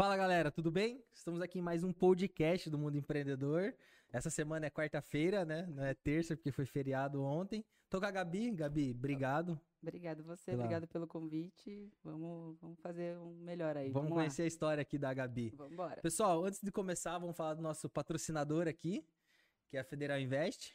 [0.00, 1.04] Fala galera, tudo bem?
[1.12, 3.74] Estamos aqui em mais um podcast do Mundo Empreendedor.
[4.10, 5.66] Essa semana é quarta-feira, né?
[5.66, 7.62] Não é terça, porque foi feriado ontem.
[7.90, 8.50] Tô com a Gabi.
[8.50, 9.60] Gabi, obrigado.
[9.82, 10.62] Obrigado você, Pela...
[10.62, 11.92] obrigado pelo convite.
[12.02, 13.90] Vamos, vamos fazer um melhor aí.
[13.90, 14.46] Vamos, vamos conhecer lá.
[14.46, 15.50] a história aqui da Gabi.
[15.54, 16.00] Vamos embora.
[16.00, 19.06] Pessoal, antes de começar, vamos falar do nosso patrocinador aqui,
[19.68, 20.74] que é a Federal Invest.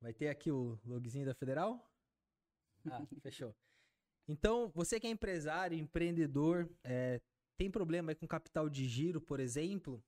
[0.00, 1.88] Vai ter aqui o logzinho da Federal?
[2.90, 3.54] Ah, fechou.
[4.30, 7.20] Então, você que é empresário, empreendedor, é,
[7.58, 10.00] tem problema com capital de giro, por exemplo,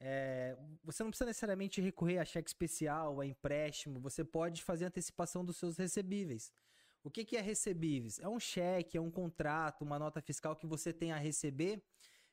[0.00, 5.44] é, você não precisa necessariamente recorrer a cheque especial, a empréstimo, você pode fazer antecipação
[5.44, 6.50] dos seus recebíveis.
[7.04, 8.18] O que, que é recebíveis?
[8.18, 11.84] É um cheque, é um contrato, uma nota fiscal que você tem a receber.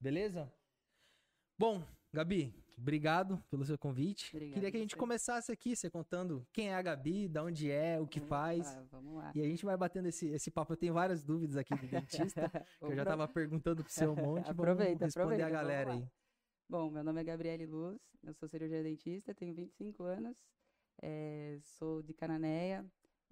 [0.00, 0.52] Beleza?
[1.56, 4.30] Bom, Gabi, obrigado pelo seu convite.
[4.34, 7.70] Obrigada Queria que a gente começasse aqui, você contando quem é a Gabi, de onde
[7.70, 8.74] é, o que vamos faz.
[8.74, 9.32] Lá, vamos lá.
[9.34, 10.72] E a gente vai batendo esse, esse papo.
[10.72, 14.48] Eu tenho várias dúvidas aqui do dentista, que eu já estava perguntando pro seu monte.
[14.50, 16.08] aproveita, vamos responder aproveita, a galera aí.
[16.68, 20.36] Bom, meu nome é Gabriele Luz, eu sou cirurgiã dentista, tenho 25 anos,
[21.00, 22.84] é, sou de Cananéia,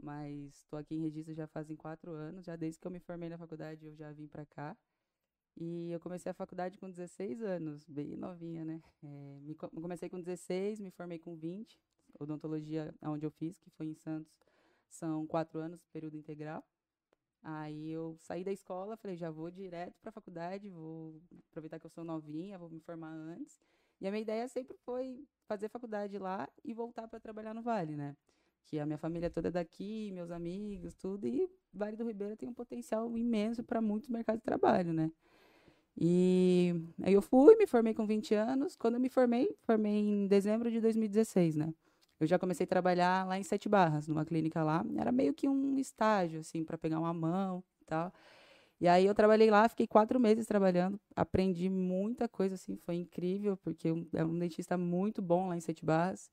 [0.02, 3.28] mas estou aqui em registro já fazem quatro anos, já desde que eu me formei
[3.28, 4.76] na faculdade eu já vim para cá.
[5.58, 8.82] E eu comecei a faculdade com 16 anos, bem novinha, né?
[9.02, 11.80] É, me, comecei com 16, me formei com 20.
[12.18, 14.34] Odontologia, onde eu fiz, que foi em Santos,
[14.88, 16.64] são quatro anos, período integral.
[17.42, 21.86] Aí eu saí da escola, falei, já vou direto para a faculdade, vou aproveitar que
[21.86, 23.58] eu sou novinha, vou me formar antes.
[24.00, 27.96] E a minha ideia sempre foi fazer faculdade lá e voltar para trabalhar no Vale,
[27.96, 28.16] né?
[28.66, 32.48] Que a minha família toda é daqui, meus amigos, tudo, e Vale do Ribeira tem
[32.48, 35.10] um potencial imenso para muitos mercados de trabalho, né?
[35.98, 38.76] E aí eu fui, me formei com 20 anos.
[38.76, 41.72] Quando eu me formei, formei em dezembro de 2016, né?
[42.20, 44.84] Eu já comecei a trabalhar lá em Sete Barras, numa clínica lá.
[44.96, 48.12] Era meio que um estágio, assim, para pegar uma mão e tal.
[48.80, 53.56] E aí eu trabalhei lá, fiquei quatro meses trabalhando, aprendi muita coisa, assim, foi incrível,
[53.56, 56.30] porque é um dentista muito bom lá em Sete Barras.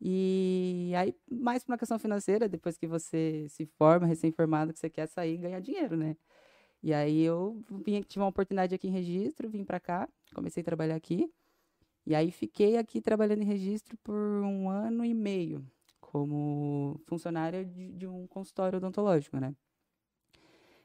[0.00, 4.90] E aí, mais para uma questão financeira, depois que você se forma, recém-formado, que você
[4.90, 6.16] quer sair e ganhar dinheiro, né?
[6.82, 10.64] E aí eu vim, tive uma oportunidade aqui em registro, vim para cá, comecei a
[10.64, 11.30] trabalhar aqui.
[12.04, 15.64] E aí fiquei aqui trabalhando em registro por um ano e meio,
[16.00, 19.54] como funcionária de, de um consultório odontológico, né?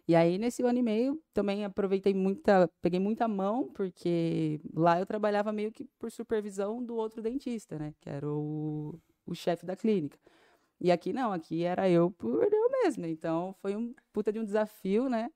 [0.07, 5.05] E aí, nesse ano e meio, também aproveitei muita, peguei muita mão, porque lá eu
[5.05, 7.93] trabalhava meio que por supervisão do outro dentista, né?
[7.99, 10.17] Que era o, o chefe da clínica.
[10.79, 13.07] E aqui não, aqui era eu por eu mesma.
[13.07, 15.29] Então, foi um puta de um desafio, né?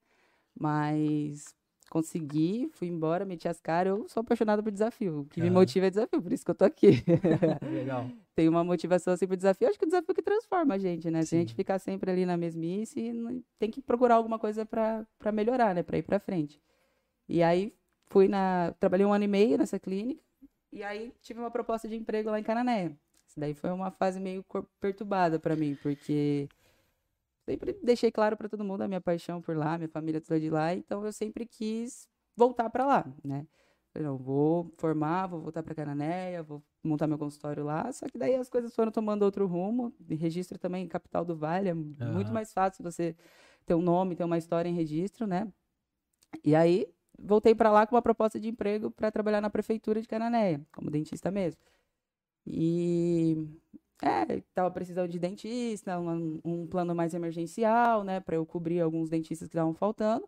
[0.60, 1.56] Mas
[1.90, 3.98] consegui, fui embora, meti as caras.
[3.98, 5.20] Eu sou apaixonada por desafio.
[5.20, 7.04] O que me motiva é desafio, por isso que eu tô aqui.
[7.70, 8.10] Legal.
[8.34, 9.68] Tem uma motivação assim por desafio.
[9.68, 11.22] Acho que o desafio que transforma a gente, né?
[11.22, 11.28] Sim.
[11.28, 13.12] Se a gente ficar sempre ali na mesmice,
[13.60, 15.84] tem que procurar alguma coisa para melhorar, né?
[15.84, 16.62] Para ir para frente.
[17.28, 17.74] E aí
[18.08, 18.74] fui na.
[18.80, 20.24] Trabalhei um ano e meio nessa clínica.
[20.72, 22.96] E aí tive uma proposta de emprego lá em Canané.
[23.28, 24.46] Isso daí foi uma fase meio
[24.80, 26.48] perturbada para mim, porque
[27.46, 30.50] sempre deixei claro para todo mundo a minha paixão por lá, minha família toda de
[30.50, 33.46] lá, então eu sempre quis voltar para lá, né?
[33.94, 38.36] Eu vou formar, vou voltar para Cananéia, vou montar meu consultório lá, só que daí
[38.36, 39.94] as coisas foram tomando outro rumo.
[40.10, 41.96] registro também capital do Vale, é uhum.
[42.00, 43.16] muito mais fácil você
[43.66, 45.52] ter um nome, ter uma história em registro, né?
[46.44, 46.88] E aí
[47.20, 50.90] voltei para lá com uma proposta de emprego para trabalhar na prefeitura de Cananéia, como
[50.90, 51.62] dentista mesmo.
[52.46, 53.38] E
[54.02, 59.10] é, tava precisando de dentista, um, um plano mais emergencial, né, para eu cobrir alguns
[59.10, 60.28] dentistas que estavam faltando.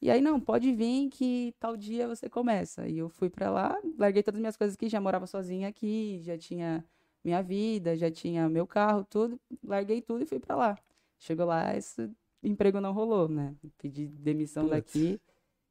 [0.00, 2.88] E aí, não, pode vir que tal dia você começa.
[2.88, 6.20] E eu fui para lá, larguei todas as minhas coisas aqui, já morava sozinha aqui,
[6.22, 6.84] já tinha
[7.24, 9.40] minha vida, já tinha meu carro, tudo.
[9.64, 10.78] Larguei tudo e fui para lá.
[11.18, 12.10] Chegou lá, esse
[12.42, 13.54] emprego não rolou, né?
[13.78, 14.76] Pedi demissão Putz.
[14.76, 15.20] daqui.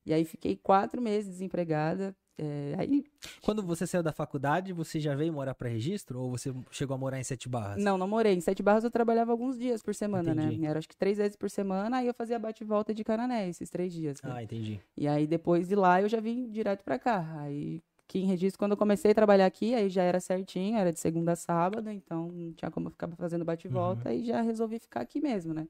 [0.06, 2.16] E aí fiquei quatro meses desempregada.
[2.44, 3.04] É, aí...
[3.44, 6.20] Quando você saiu da faculdade, você já veio morar para registro?
[6.20, 7.78] Ou você chegou a morar em Sete Barras?
[7.78, 8.34] Não, não morei.
[8.34, 10.46] Em Sete Barras eu trabalhava alguns dias por semana, né?
[10.46, 10.62] entendi.
[10.62, 10.70] né?
[10.70, 13.94] Era acho que três vezes por semana, aí eu fazia bate-volta de Canané, esses três
[13.94, 14.20] dias.
[14.24, 14.32] Né?
[14.34, 14.82] Ah, entendi.
[14.98, 17.24] E aí depois de lá eu já vim direto para cá.
[17.42, 20.92] Aí aqui em registro, quando eu comecei a trabalhar aqui, aí já era certinho, era
[20.92, 24.16] de segunda a sábado, então não tinha como eu ficar fazendo bate-volta, uhum.
[24.16, 25.68] e já resolvi ficar aqui mesmo, né?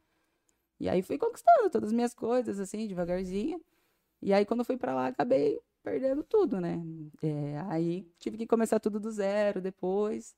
[0.79, 3.61] E aí fui conquistando todas as minhas coisas, assim, devagarzinho.
[4.21, 6.81] E aí, quando eu fui para lá, acabei perdendo tudo, né?
[7.21, 10.35] É, aí tive que começar tudo do zero depois.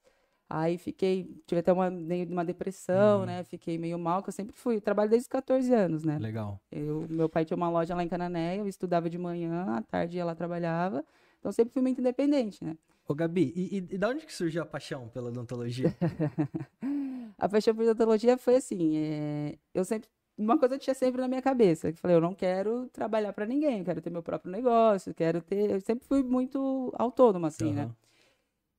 [0.50, 3.26] Aí fiquei, tive até uma, uma depressão, uhum.
[3.26, 3.44] né?
[3.44, 4.80] Fiquei meio mal, que eu sempre fui.
[4.80, 6.20] trabalho desde os 14 anos, né?
[6.20, 6.62] Legal.
[6.72, 10.20] Eu, meu pai tinha uma loja lá em Canané, eu estudava de manhã, à tarde
[10.20, 11.04] ela trabalhava.
[11.40, 12.78] Então sempre fui muito independente, né?
[13.08, 15.94] Ô, Gabi, e, e, e da onde que surgiu a paixão pela odontologia?
[17.38, 19.58] a paixão pela odontologia foi assim, é...
[19.74, 20.08] eu sempre
[20.38, 23.46] uma coisa eu tinha sempre na minha cabeça, que falei, eu não quero trabalhar para
[23.46, 27.68] ninguém, eu quero ter meu próprio negócio, quero ter, eu sempre fui muito autônoma assim,
[27.68, 27.74] uhum.
[27.74, 27.92] né?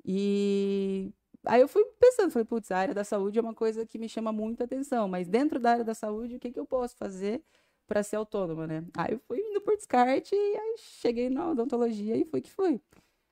[0.04, 1.12] E
[1.46, 4.08] aí eu fui pensando, falei, putz, a área da saúde é uma coisa que me
[4.08, 7.42] chama muita atenção, mas dentro da área da saúde, o que que eu posso fazer
[7.86, 8.84] para ser autônoma, né?
[8.96, 12.80] Aí eu fui indo por descarte e aí cheguei na odontologia e fui que fui.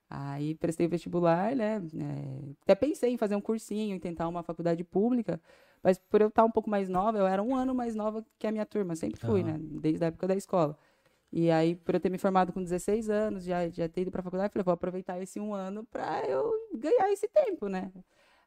[0.09, 1.77] Aí prestei o vestibular, né?
[1.77, 5.41] É, até pensei em fazer um cursinho, em tentar uma faculdade pública,
[5.82, 8.46] mas por eu estar um pouco mais nova, eu era um ano mais nova que
[8.46, 9.46] a minha turma, sempre fui, uhum.
[9.46, 9.58] né?
[9.61, 10.79] Desde a época da escola.
[11.32, 14.20] E aí, por eu ter me formado com 16 anos, já, já ter ido para
[14.20, 17.90] a faculdade, falei, vou aproveitar esse um ano para eu ganhar esse tempo, né?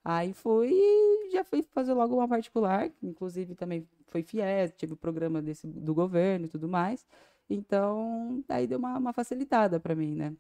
[0.03, 4.97] Aí fui e já fui fazer logo uma particular, inclusive também foi FIES, tive o
[4.97, 7.05] programa desse, do governo e tudo mais.
[7.49, 10.35] Então, aí deu uma, uma facilitada para mim, né?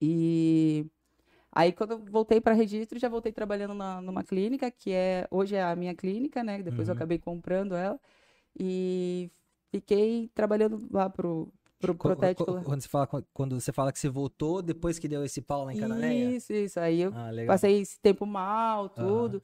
[0.00, 0.86] E
[1.52, 5.56] Aí, quando eu voltei para registro, já voltei trabalhando na, numa clínica, que é hoje
[5.56, 6.62] é a minha clínica, né?
[6.62, 6.94] Depois uhum.
[6.94, 7.98] eu acabei comprando ela.
[8.58, 9.30] E
[9.70, 12.62] fiquei trabalhando lá pro, pro protético.
[12.62, 15.72] Quando você, fala, quando você fala que você voltou depois que deu esse pau lá
[15.72, 16.36] em Cananéia?
[16.36, 16.78] Isso, isso.
[16.78, 19.34] Aí eu ah, passei esse tempo mal, tudo.
[19.34, 19.40] Uhum.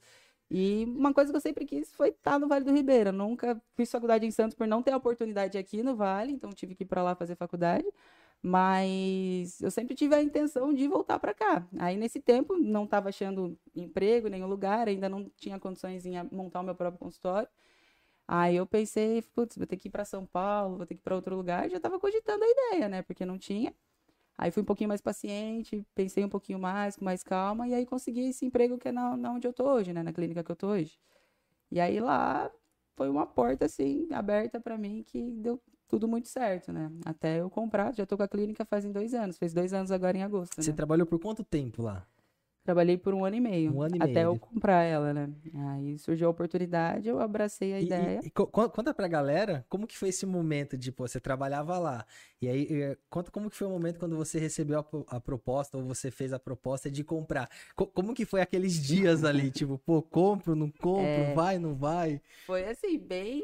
[0.49, 3.11] E uma coisa que eu sempre quis foi estar no Vale do Ribeira.
[3.11, 6.73] Nunca fiz faculdade em Santos por não ter a oportunidade aqui no Vale, então tive
[6.73, 7.85] que ir para lá fazer faculdade.
[8.47, 11.67] Mas eu sempre tive a intenção de voltar para cá.
[11.79, 16.13] Aí, nesse tempo, não estava achando emprego em nenhum lugar, ainda não tinha condições em
[16.31, 17.49] montar o meu próprio consultório.
[18.25, 21.03] Aí eu pensei, putz, vou ter que ir para São Paulo, vou ter que ir
[21.03, 21.69] para outro lugar.
[21.69, 23.01] Já estava cogitando a ideia, né?
[23.01, 23.75] Porque não tinha.
[24.37, 27.85] Aí fui um pouquinho mais paciente, pensei um pouquinho mais, com mais calma, e aí
[27.85, 30.03] consegui esse emprego que é na, na onde eu tô hoje, né?
[30.03, 30.97] Na clínica que eu tô hoje.
[31.71, 32.51] E aí lá
[32.95, 36.91] foi uma porta, assim, aberta para mim que deu tudo muito certo, né?
[37.05, 40.17] Até eu comprar, já tô com a clínica fazem dois anos, fez dois anos agora
[40.17, 40.61] em agosto.
[40.61, 40.75] Você né?
[40.75, 42.05] trabalhou por quanto tempo lá?
[42.67, 43.73] Trabalhei por um ano e meio.
[43.73, 44.31] Um ano e até meio.
[44.31, 45.29] Até eu comprar ela, né?
[45.69, 48.19] Aí surgiu a oportunidade, eu abracei a e, ideia.
[48.21, 52.05] E, e, conta pra galera como que foi esse momento de, pô, você trabalhava lá.
[52.41, 55.85] E aí, conta como que foi o momento quando você recebeu a, a proposta, ou
[55.85, 57.49] você fez a proposta de comprar.
[57.73, 59.49] Co como que foi aqueles dias ali?
[59.49, 61.33] tipo, pô, compro, não compro, é...
[61.33, 62.21] vai, não vai?
[62.45, 63.41] Foi assim, bem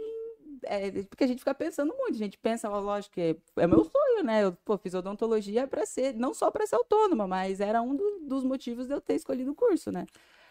[0.65, 3.67] é, porque a gente fica pensando muito, a gente pensa, ó, lógico que é, é
[3.67, 4.43] meu sonho, né?
[4.43, 8.19] Eu pô, fiz odontologia para ser, não só para ser autônoma, mas era um do,
[8.21, 10.05] dos motivos de eu ter escolhido o curso, né?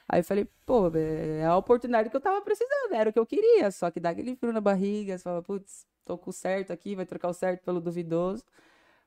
[0.08, 3.26] Aí eu falei, pô, é a oportunidade que eu tava precisando, era o que eu
[3.26, 6.72] queria, só que dá aquele frio na barriga, você fala, putz, tô com o certo
[6.72, 8.44] aqui, vai trocar o certo pelo duvidoso.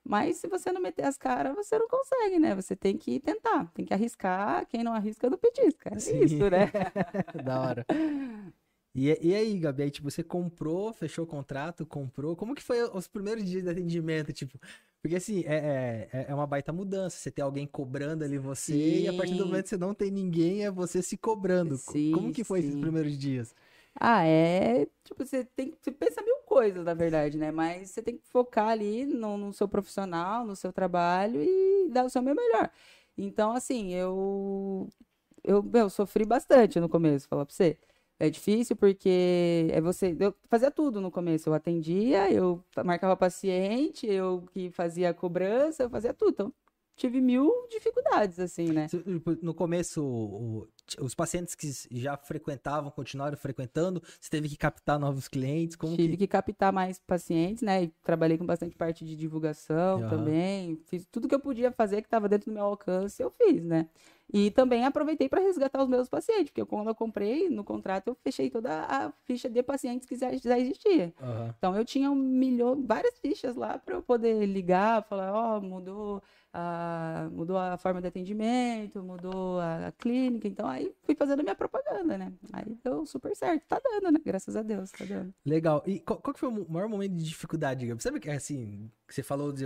[0.08, 2.54] Mas se você não meter as caras, você não consegue, né?
[2.54, 4.64] Você tem que tentar, tem que arriscar.
[4.66, 5.90] Quem não arrisca não petisca.
[5.92, 6.70] É isso, né?
[7.44, 7.86] da hora.
[8.96, 12.34] E, e aí, Gabi, aí, tipo, você comprou, fechou o contrato, comprou.
[12.34, 14.58] Como que foi os primeiros dias de atendimento, tipo?
[15.02, 17.18] Porque, assim, é, é, é uma baita mudança.
[17.18, 19.02] Você tem alguém cobrando ali você sim.
[19.02, 21.76] e a partir do momento que você não tem ninguém, é você se cobrando.
[21.76, 22.68] Sim, Como que foi sim.
[22.68, 23.54] esses primeiros dias?
[24.00, 24.86] Ah, é...
[25.04, 25.76] Tipo, você tem que...
[25.78, 27.50] Você pensa mil coisas, na verdade, né?
[27.50, 32.06] Mas você tem que focar ali no, no seu profissional, no seu trabalho e dar
[32.06, 32.70] o seu melhor.
[33.16, 34.88] Então, assim, eu...
[35.44, 37.78] Eu, eu sofri bastante no começo, falar pra você.
[38.18, 40.16] É difícil porque é você.
[40.18, 41.48] Eu fazia tudo no começo.
[41.48, 46.32] Eu atendia, eu marcava paciente, eu que fazia cobrança, eu fazia tudo.
[46.32, 46.54] Então,
[46.96, 48.88] tive mil dificuldades, assim, né?
[48.88, 50.66] Tipo, no começo,
[51.00, 55.76] os pacientes que já frequentavam, continuaram frequentando, você teve que captar novos clientes?
[55.76, 56.18] Como tive que...
[56.18, 57.84] que captar mais pacientes, né?
[57.84, 60.08] E trabalhei com bastante parte de divulgação uhum.
[60.08, 60.80] também.
[60.86, 63.88] Fiz tudo que eu podia fazer que estava dentro do meu alcance, eu fiz, né?
[64.32, 68.16] E também aproveitei para resgatar os meus pacientes, porque quando eu comprei no contrato, eu
[68.24, 71.14] fechei toda a ficha de pacientes que já, já existia.
[71.20, 71.52] Uhum.
[71.56, 75.60] Então eu tinha um milhão, várias fichas lá para eu poder ligar, falar, ó, oh,
[75.60, 81.40] mudou a, mudou a forma de atendimento, mudou a, a, clínica, então aí fui fazendo
[81.40, 82.32] a minha propaganda, né?
[82.52, 84.20] Aí deu super certo, tá dando, né?
[84.24, 85.34] Graças a Deus, tá dando.
[85.44, 85.82] Legal.
[85.86, 88.02] E qual, qual que foi o maior momento de dificuldade, Gabi?
[88.02, 89.64] Sabe que assim, que você falou de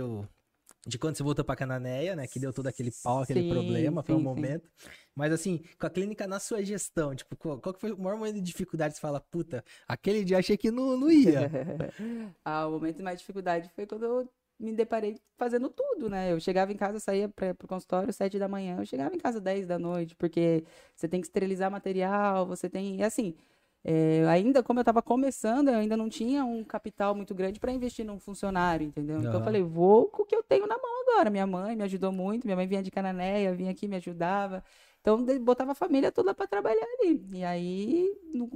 [0.85, 2.25] de quando você voltou pra Cananéia, né?
[2.27, 4.69] Que deu todo aquele pau, aquele sim, problema, foi sim, um momento.
[4.77, 4.89] Sim.
[5.15, 8.35] Mas assim, com a clínica na sua gestão, tipo, qual, qual foi o maior momento
[8.35, 8.95] de dificuldade?
[8.95, 11.51] Você fala, puta, aquele dia achei que não, não ia.
[12.43, 14.29] ah, o momento de mais dificuldade foi quando eu
[14.61, 16.31] me deparei fazendo tudo, né?
[16.31, 19.41] Eu chegava em casa, saía para o consultório sete da manhã, eu chegava em casa
[19.41, 20.63] dez da noite, porque
[20.95, 22.97] você tem que esterilizar material, você tem.
[22.99, 23.35] E assim,
[23.83, 27.71] é, ainda, como eu estava começando, eu ainda não tinha um capital muito grande para
[27.71, 29.19] investir num funcionário, entendeu?
[29.19, 31.29] Então eu falei, vou com o que eu tenho na mão agora.
[31.31, 34.63] Minha mãe me ajudou muito, minha mãe vinha de Cananéia, vinha aqui, me ajudava.
[35.01, 37.25] Então, botava a família toda para trabalhar ali.
[37.33, 38.07] E aí,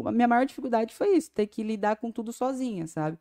[0.05, 3.17] a minha maior dificuldade foi isso, ter que lidar com tudo sozinha, sabe?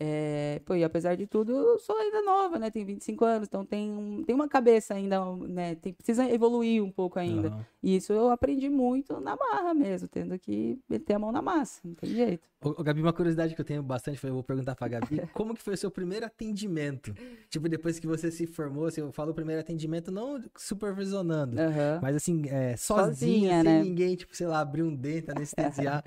[0.00, 2.70] É, pô, e apesar de tudo, eu sou ainda nova, né?
[2.70, 5.76] Tenho 25 anos, então tem, tem uma cabeça ainda, né?
[5.76, 7.50] Tem, precisa evoluir um pouco ainda.
[7.50, 7.60] Uhum.
[7.82, 11.80] E isso eu aprendi muito na marra mesmo, tendo que meter a mão na massa,
[11.84, 12.48] não tem jeito.
[12.64, 15.62] Ô, Gabi, uma curiosidade que eu tenho bastante, eu vou perguntar pra Gabi, como que
[15.62, 17.14] foi o seu primeiro atendimento?
[17.50, 22.00] Tipo, depois que você se formou, assim, eu falo o primeiro atendimento não supervisionando, uhum.
[22.00, 23.82] mas assim, é, sozinha, sozinha sem né?
[23.82, 26.02] ninguém, tipo, sei lá, abrir um dente, anestesiar.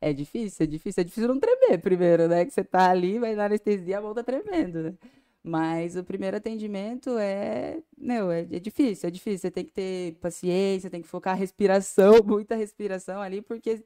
[0.00, 2.46] é difícil, é difícil, é difícil não tremer primeiro, né?
[2.46, 4.94] Que você tá ali, vai na anestesia, a mão tá tremendo, né?
[5.42, 9.38] Mas o primeiro atendimento é, meu, é, é, difícil, é difícil.
[9.40, 13.82] Você tem que ter paciência, tem que focar a respiração, muita respiração ali, porque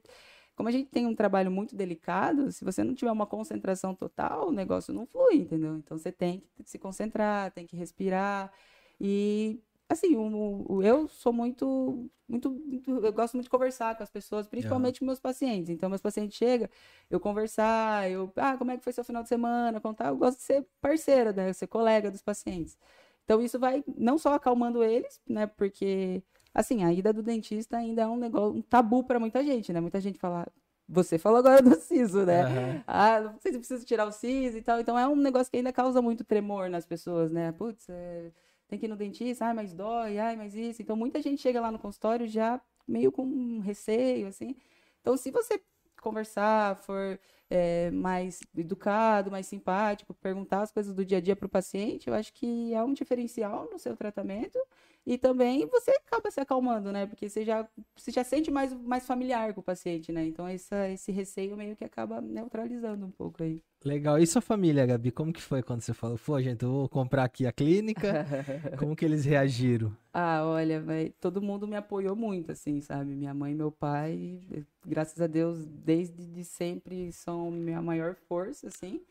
[0.55, 4.49] como a gente tem um trabalho muito delicado, se você não tiver uma concentração total,
[4.49, 5.77] o negócio não flui, entendeu?
[5.77, 8.51] Então você tem que se concentrar, tem que respirar.
[8.99, 9.59] E
[9.93, 14.09] assim, o, o, eu sou muito, muito, muito, eu gosto muito de conversar com as
[14.09, 15.69] pessoas, principalmente com meus pacientes.
[15.69, 16.69] Então, meus pacientes chegam,
[17.09, 20.37] eu conversar, eu, ah, como é que foi seu final de semana, contar, eu gosto
[20.37, 22.77] de ser parceira, né, ser colega dos pacientes.
[23.23, 26.21] Então, isso vai não só acalmando eles, né, porque
[26.53, 29.81] assim, a ida do dentista ainda é um negócio, um tabu para muita gente, né?
[29.81, 30.45] Muita gente fala,
[30.87, 32.45] você falou agora do siso, né?
[32.45, 32.83] Uhum.
[32.85, 34.79] Ah, não sei se precisa tirar o siso e tal.
[34.79, 37.51] Então é um negócio que ainda causa muito tremor nas pessoas, né?
[37.53, 38.31] Putz, é...
[38.73, 40.81] tem que ir no dentista, ai, mas dói, ai, mas isso.
[40.81, 44.55] Então muita gente chega lá no consultório já meio com um receio, assim.
[45.01, 45.61] Então, se você
[46.01, 51.45] conversar, for é, mais educado, mais simpático, perguntar as coisas do dia a dia para
[51.45, 54.59] o paciente, eu acho que é um diferencial no seu tratamento
[55.05, 57.05] e também você acaba se acalmando, né?
[57.05, 60.25] Porque você já, você já sente mais, mais familiar com o paciente, né?
[60.25, 63.61] Então essa, esse receio meio que acaba neutralizando um pouco aí.
[63.83, 64.17] Legal.
[64.17, 65.11] E sua família, Gabi?
[65.11, 68.25] Como que foi quando você falou, pô, gente, eu vou comprar aqui a clínica?
[68.79, 69.93] Como que eles reagiram?
[70.13, 73.13] Ah, olha, véio, todo mundo me apoiou muito, assim, sabe?
[73.13, 74.39] Minha mãe e meu pai,
[74.85, 79.01] graças a Deus, desde de sempre são minha maior força, assim.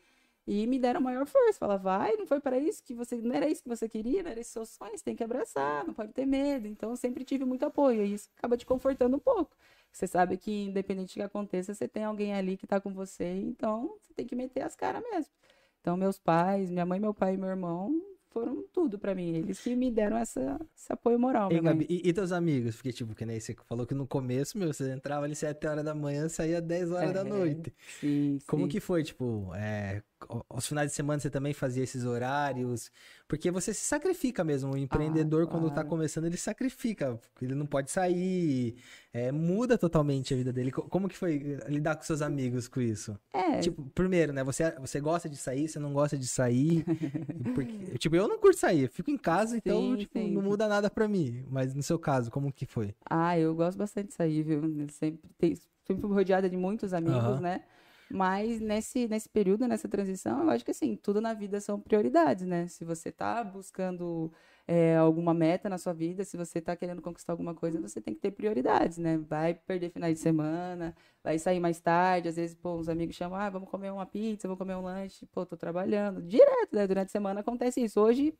[0.45, 1.59] E me deram maior força.
[1.59, 3.15] Fala, vai, não foi para isso que você.
[3.17, 5.85] Não era isso que você queria, não era esse seu sonho, você tem que abraçar,
[5.85, 6.67] não pode ter medo.
[6.67, 8.05] Então, eu sempre tive muito apoio.
[8.05, 9.55] E isso acaba te confortando um pouco.
[9.91, 13.25] Você sabe que, independente do que aconteça, você tem alguém ali que tá com você.
[13.25, 15.31] Então, você tem que meter as caras mesmo.
[15.79, 18.01] Então, meus pais, minha mãe, meu pai e meu irmão
[18.33, 19.35] foram tudo para mim.
[19.35, 21.51] Eles que me deram essa, esse apoio moral.
[21.51, 22.75] E, Gabi, e, e, teus amigos?
[22.75, 25.85] Porque, tipo, que nem você falou que no começo, meu, você entrava ali 7 horas
[25.85, 27.73] da manhã, saía 10 horas é, da noite.
[27.99, 28.69] Sim, Como sim.
[28.69, 30.01] que foi, tipo, é,
[30.49, 32.91] aos finais de semana você também fazia esses horários?
[33.27, 34.73] Porque você se sacrifica mesmo.
[34.73, 37.19] O empreendedor, ah, quando tá começando, ele sacrifica.
[37.41, 38.75] Ele não pode sair.
[39.11, 40.71] É, muda totalmente a vida dele.
[40.71, 43.17] Como que foi lidar com seus amigos com isso?
[43.33, 43.59] É.
[43.59, 44.43] Tipo, primeiro, né?
[44.43, 46.83] Você, você gosta de sair, você não gosta de sair.
[47.53, 50.31] porque, tipo, eu não curto sair, eu fico em casa, então, sim, tipo, sim.
[50.31, 51.45] não muda nada pra mim.
[51.49, 52.95] Mas no seu caso, como que foi?
[53.09, 54.63] Ah, eu gosto bastante de sair, viu?
[54.63, 57.41] Eu sempre, tem, sempre rodeada de muitos amigos, uhum.
[57.41, 57.63] né?
[58.11, 62.45] Mas nesse, nesse período, nessa transição, eu acho que assim, tudo na vida são prioridades,
[62.45, 62.67] né?
[62.67, 64.31] Se você está buscando
[64.67, 68.13] é, alguma meta na sua vida, se você está querendo conquistar alguma coisa, você tem
[68.13, 69.17] que ter prioridades, né?
[69.17, 73.37] Vai perder finais de semana, vai sair mais tarde, às vezes, pô, uns amigos chamam,
[73.37, 76.21] ah, vamos comer uma pizza, vamos comer um lanche, pô, tô trabalhando.
[76.21, 76.87] Direto, né?
[76.87, 77.99] Durante a semana acontece isso.
[77.99, 78.33] Hoje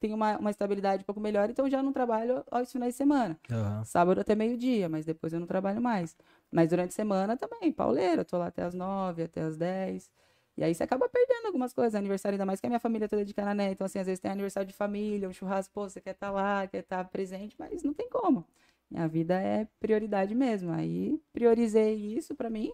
[0.00, 3.38] tenho uma, uma estabilidade um pouco melhor, então já não trabalho aos finais de semana.
[3.50, 3.84] Uhum.
[3.84, 6.16] Sábado até meio-dia, mas depois eu não trabalho mais.
[6.50, 10.10] Mas durante a semana também, pauleira, tô lá até as nove, até as dez.
[10.56, 11.94] E aí você acaba perdendo algumas coisas.
[11.94, 13.72] Aniversário, ainda mais que a minha família toda é de Canané.
[13.72, 16.32] Então, assim, às vezes tem aniversário de família, um churrasco, pô, você quer estar tá
[16.32, 18.46] lá, quer estar tá presente, mas não tem como.
[18.90, 20.72] Minha vida é prioridade mesmo.
[20.72, 22.72] Aí priorizei isso para mim.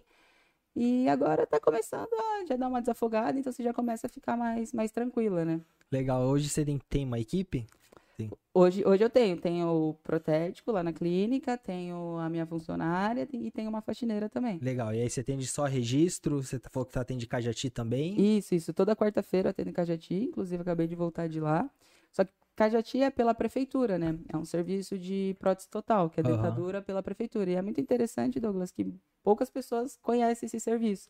[0.75, 4.35] E agora tá começando a já dar uma desafogada, então você já começa a ficar
[4.35, 5.61] mais, mais tranquila, né?
[5.91, 6.23] Legal.
[6.23, 7.67] Hoje você tem uma equipe?
[8.15, 8.29] Sim.
[8.53, 9.37] Hoje, hoje eu tenho.
[9.37, 14.59] Tenho o protético lá na clínica, tenho a minha funcionária e tenho uma faxineira também.
[14.61, 14.93] Legal.
[14.93, 16.41] E aí você atende só registro?
[16.41, 18.37] Você tá, falou que tá atende Cajati também?
[18.37, 18.73] Isso, isso.
[18.73, 20.13] Toda quarta-feira eu atendo Cajati.
[20.13, 21.69] Inclusive, acabei de voltar de lá.
[22.11, 24.17] Só que Cajati é pela prefeitura, né?
[24.29, 26.83] É um serviço de prótese total, que é dentadura uhum.
[26.83, 27.49] pela prefeitura.
[27.49, 28.93] E é muito interessante, Douglas, que
[29.23, 31.09] poucas pessoas conhecem esse serviço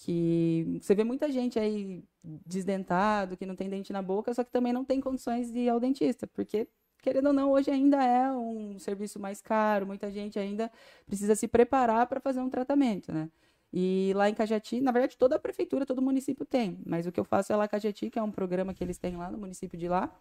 [0.00, 2.04] que você vê muita gente aí
[2.46, 5.68] desdentado, que não tem dente na boca, só que também não tem condições de ir
[5.68, 6.68] ao dentista, porque
[7.02, 10.70] querendo ou não, hoje ainda é um serviço mais caro, muita gente ainda
[11.06, 13.28] precisa se preparar para fazer um tratamento, né?
[13.72, 17.20] E lá em Cajati, na verdade, toda a prefeitura, todo município tem, mas o que
[17.20, 19.78] eu faço é lá Cajati, que é um programa que eles têm lá no município
[19.78, 20.12] de lá,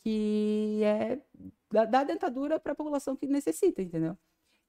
[0.00, 1.18] que é
[1.70, 4.16] da, dentadura para a população que necessita, entendeu?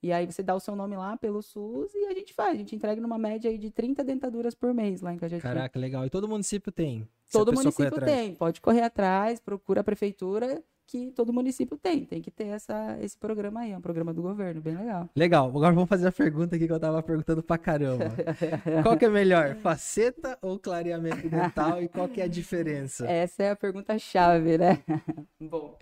[0.03, 2.55] E aí você dá o seu nome lá pelo SUS e a gente faz.
[2.55, 5.41] A gente entrega numa média aí de 30 dentaduras por mês lá em Cajati.
[5.41, 6.05] Caraca, legal.
[6.05, 7.07] E todo município tem?
[7.31, 8.35] Todo município tem.
[8.35, 12.05] Pode correr atrás, procura a prefeitura que todo município tem.
[12.05, 15.09] Tem que ter essa, esse programa aí, é um programa do governo, bem legal.
[15.15, 15.47] Legal.
[15.47, 18.11] Agora vamos fazer a pergunta aqui que eu tava perguntando pra caramba.
[18.83, 23.09] qual que é melhor, faceta ou clareamento dental e qual que é a diferença?
[23.09, 24.83] Essa é a pergunta chave, né?
[25.39, 25.77] Bom,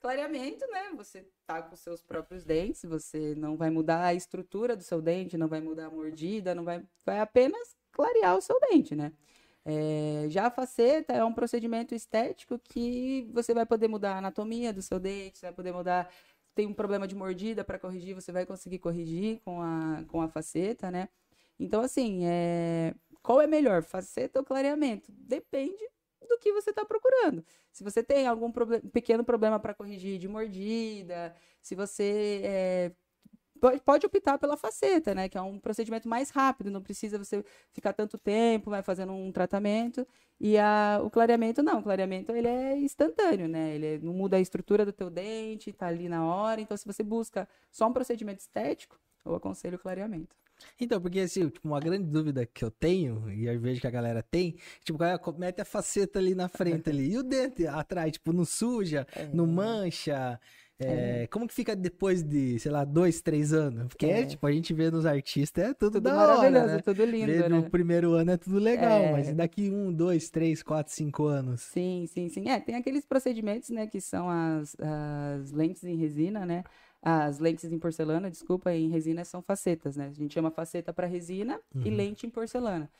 [0.00, 0.90] clareamento, né?
[0.96, 5.38] Você tá com seus próprios dentes, você não vai mudar a estrutura do seu dente,
[5.38, 9.12] não vai mudar a mordida, não vai, vai apenas clarear o seu dente, né?
[9.64, 14.72] É, já a faceta é um procedimento estético que você vai poder mudar a anatomia
[14.72, 16.10] do seu dente, você vai poder mudar.
[16.54, 20.28] Tem um problema de mordida para corrigir, você vai conseguir corrigir com a, com a
[20.28, 21.08] faceta, né?
[21.58, 22.94] Então, assim, é...
[23.22, 25.12] qual é melhor, faceta ou clareamento?
[25.12, 25.90] Depende
[26.28, 27.44] do que você está procurando.
[27.72, 32.92] Se você tem algum problem pequeno problema para corrigir de mordida, se você é,
[33.84, 35.28] pode optar pela faceta, né?
[35.28, 39.30] Que é um procedimento mais rápido, não precisa você ficar tanto tempo, vai fazendo um
[39.30, 40.06] tratamento.
[40.40, 43.74] E a, o clareamento não, o clareamento ele é instantâneo, né?
[43.74, 46.60] Ele não muda a estrutura do teu dente, tá ali na hora.
[46.60, 50.34] Então, se você busca só um procedimento estético, eu aconselho o clareamento.
[50.80, 53.90] Então, porque assim, tipo, uma grande dúvida que eu tenho, e eu vejo que a
[53.90, 54.98] galera tem, tipo,
[55.38, 59.28] mete a faceta ali na frente ali, e o dente atrás, tipo, não suja, é.
[59.32, 60.38] não mancha.
[60.82, 61.26] É, é.
[61.26, 63.88] Como que fica depois de, sei lá, dois, três anos?
[63.88, 64.24] Porque, é.
[64.24, 66.82] tipo, a gente vê nos artistas, é tudo, tudo da maravilhoso, hora, né?
[66.82, 67.48] tudo lindo, vê né?
[67.48, 69.12] No primeiro ano é tudo legal, é.
[69.12, 71.60] mas daqui um, dois, três, quatro, cinco anos?
[71.60, 72.48] Sim, sim, sim.
[72.48, 76.64] É, tem aqueles procedimentos, né, que são as, as lentes em resina, né?
[77.02, 80.08] As lentes em porcelana, desculpa, em resina são facetas, né?
[80.08, 81.82] A gente chama faceta para resina uhum.
[81.86, 82.90] e lente em porcelana.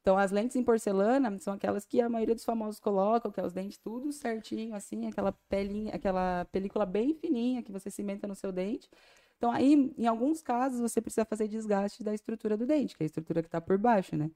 [0.00, 3.44] Então, as lentes em porcelana são aquelas que a maioria dos famosos colocam, que é
[3.44, 8.34] os dentes tudo certinho, assim, aquela pelinha, aquela película bem fininha que você cimenta no
[8.34, 8.88] seu dente.
[9.36, 13.04] Então, aí, em alguns casos, você precisa fazer desgaste da estrutura do dente, que é
[13.04, 14.30] a estrutura que está por baixo, né?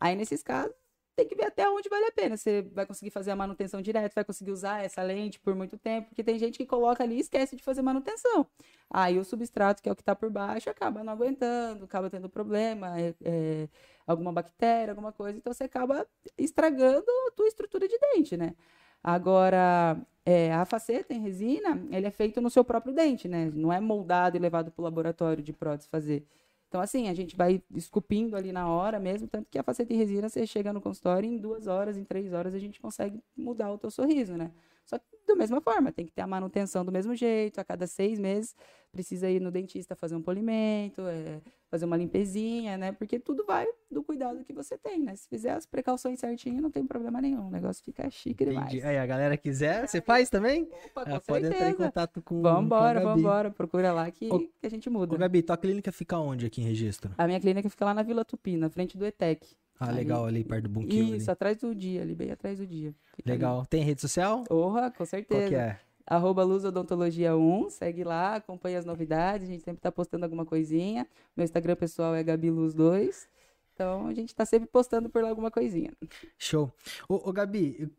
[0.00, 0.74] Aí, nesses casos,
[1.18, 2.36] tem que ver até onde vale a pena.
[2.36, 6.08] Você vai conseguir fazer a manutenção direto, vai conseguir usar essa lente por muito tempo,
[6.08, 8.46] porque tem gente que coloca ali e esquece de fazer manutenção.
[8.88, 12.28] Aí o substrato, que é o que está por baixo, acaba não aguentando, acaba tendo
[12.28, 13.68] problema, é, é,
[14.06, 16.06] alguma bactéria, alguma coisa, então você acaba
[16.38, 18.54] estragando a tua estrutura de dente, né?
[19.02, 23.50] Agora, é, a faceta em resina, ele é feito no seu próprio dente, né?
[23.52, 26.24] Não é moldado e levado para o laboratório de prótese fazer.
[26.68, 29.96] Então, assim, a gente vai esculpindo ali na hora mesmo, tanto que a faceta em
[29.96, 33.72] resina, você chega no consultório em duas horas, em três horas, a gente consegue mudar
[33.72, 34.50] o teu sorriso, né?
[34.88, 37.86] Só que da mesma forma, tem que ter a manutenção do mesmo jeito, a cada
[37.86, 38.56] seis meses
[38.90, 42.92] precisa ir no dentista fazer um polimento, é, fazer uma limpezinha, né?
[42.92, 45.14] Porque tudo vai do cuidado que você tem, né?
[45.14, 47.48] Se fizer as precauções certinho, não tem problema nenhum.
[47.48, 48.50] O negócio fica chique Entendi.
[48.50, 48.84] demais.
[48.84, 50.62] Aí a galera quiser, você faz também?
[50.86, 53.50] Opa, com ah, pode entrar em contato com Vambora, com vambora.
[53.50, 55.14] Procura lá que, ô, que a gente muda.
[55.14, 57.12] Ô, Gabi, tua clínica fica onde aqui em registro?
[57.18, 59.54] A minha clínica fica lá na Vila Tupi, na frente do ETEC.
[59.80, 61.14] Ah, legal, ali perto do Bunquinho.
[61.14, 61.32] Isso, ali.
[61.32, 62.94] atrás do dia, ali, bem atrás do dia.
[63.14, 63.58] Fica legal.
[63.60, 63.68] Ali.
[63.68, 64.44] Tem rede social?
[64.44, 65.40] Porra, com certeza.
[65.40, 65.78] Qual que é?
[66.06, 70.46] Arroba Luz Odontologia 1, segue lá, acompanha as novidades, a gente sempre tá postando alguma
[70.46, 71.06] coisinha.
[71.36, 73.28] Meu Instagram pessoal é Gabi Luz 2.
[73.74, 75.92] Então a gente tá sempre postando por lá alguma coisinha.
[76.38, 76.72] Show.
[77.08, 77.92] Ô, ô Gabi,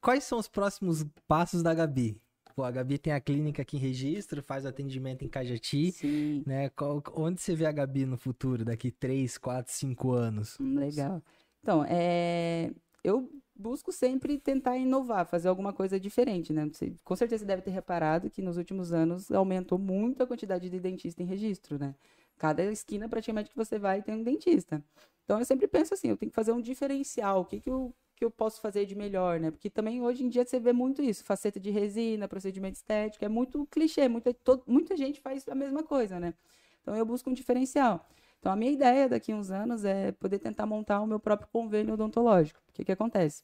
[0.00, 2.20] quais são os próximos passos da Gabi?
[2.54, 5.92] Pô, a Gabi tem a clínica aqui em registro, faz atendimento em Cajati.
[5.92, 6.42] Sim.
[6.46, 6.68] Né?
[6.70, 10.58] Qual, onde você vê a Gabi no futuro, daqui 3, 4, 5 anos?
[10.60, 11.22] Hum, legal.
[11.62, 12.70] Então, é...
[13.02, 16.68] eu busco sempre tentar inovar, fazer alguma coisa diferente, né?
[16.72, 20.68] Você, com certeza você deve ter reparado que nos últimos anos aumentou muito a quantidade
[20.68, 21.94] de dentista em registro, né?
[22.38, 24.82] Cada esquina praticamente que você vai tem um dentista.
[25.24, 27.42] Então eu sempre penso assim, eu tenho que fazer um diferencial.
[27.42, 29.50] O que, que eu que eu posso fazer de melhor, né?
[29.50, 33.28] Porque também hoje em dia você vê muito isso, faceta de resina, procedimento estético, é
[33.28, 36.32] muito clichê, muita, todo, muita gente faz a mesma coisa, né?
[36.80, 38.08] Então eu busco um diferencial.
[38.38, 41.48] Então a minha ideia daqui a uns anos é poder tentar montar o meu próprio
[41.52, 42.60] convênio odontológico.
[42.68, 43.42] O que que acontece?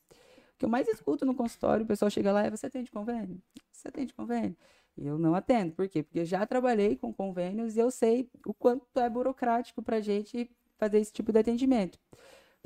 [0.54, 3.42] O que eu mais escuto no consultório, o pessoal chega lá e você atende convênio?
[3.72, 4.56] Você atende convênio?
[4.96, 5.72] E eu não atendo.
[5.72, 6.04] Por quê?
[6.04, 10.00] Porque eu já trabalhei com convênios e eu sei o quanto é burocrático para a
[10.00, 11.98] gente fazer esse tipo de atendimento.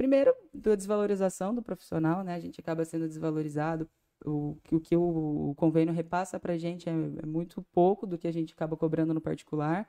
[0.03, 2.35] Primeiro, da desvalorização do profissional, né?
[2.35, 3.89] A gente acaba sendo desvalorizado.
[4.25, 8.19] O, o que o, o convênio repassa para a gente é, é muito pouco do
[8.19, 9.89] que a gente acaba cobrando no particular.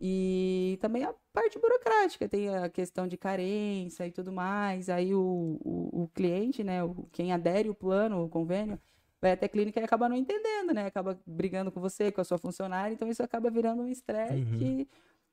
[0.00, 4.88] E também a parte burocrática, tem a questão de carência e tudo mais.
[4.88, 8.80] Aí o, o, o cliente, né, o, quem adere o plano, o convênio,
[9.20, 10.86] vai até a clínica e acaba não entendendo, né?
[10.86, 14.58] Acaba brigando com você, com a sua funcionária, então isso acaba virando um estresse uhum.
[14.58, 14.88] que,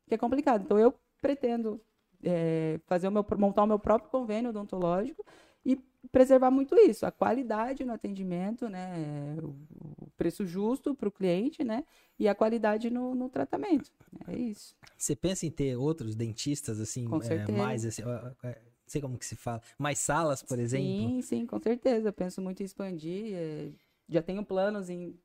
[0.10, 0.64] que é complicado.
[0.66, 1.82] Então eu pretendo
[2.24, 5.26] é, fazer o meu, montar o meu próprio convênio odontológico
[5.66, 5.78] e
[6.12, 9.38] preservar muito isso, a qualidade no atendimento, né?
[9.42, 11.86] O, preço justo para o cliente, né?
[12.18, 13.90] E a qualidade no, no tratamento.
[14.28, 14.76] É isso.
[14.98, 19.18] Você pensa em ter outros dentistas, assim, é, mais assim, ó, é, não sei como
[19.18, 20.86] que se fala, mais salas, por exemplo?
[20.86, 22.10] Sim, sim, com certeza.
[22.10, 23.34] Eu penso muito em expandir.
[23.34, 23.70] é,
[24.10, 25.18] Já tenho planos em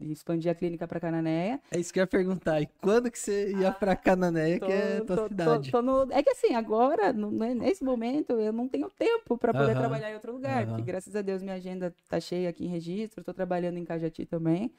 [0.00, 1.60] em expandir a clínica para Cananéia.
[1.70, 2.60] É isso que eu ia perguntar.
[2.60, 5.70] E quando que você ia pra Cananéia, que é a tua Ah, tô- tô- cidade?
[5.72, 9.52] tô no- É que assim, agora, no- né, nesse momento, eu não tenho tempo para
[9.52, 10.62] poder Aham, trabalhar em outro lugar.
[10.64, 10.68] aham.
[10.76, 14.26] Porque graças a Deus minha agenda tá cheia aqui em registro, tô trabalhando em Cajati
[14.26, 14.72] também.